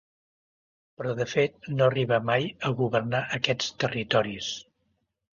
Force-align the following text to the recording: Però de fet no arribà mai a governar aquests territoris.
Però 0.99 1.11
de 1.17 1.25
fet 1.33 1.67
no 1.73 1.85
arribà 1.87 2.17
mai 2.29 2.47
a 2.69 2.71
governar 2.79 3.19
aquests 3.39 3.69
territoris. 3.85 4.49